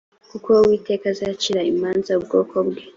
kuko 0.31 0.49
uwiteka 0.63 1.05
azacira 1.13 1.61
imanza 1.71 2.09
ubwoko 2.19 2.55
bwe 2.67 2.81